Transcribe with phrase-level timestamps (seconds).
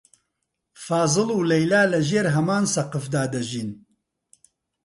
[0.83, 3.71] فازڵ و لەیلا لەژێر هەمان سەقفدا دەژیان.